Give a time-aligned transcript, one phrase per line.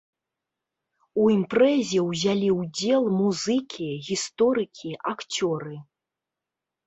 [1.23, 5.75] У імпрэзе ўзялі ўдзел музыкі, гісторыкі, акцёры.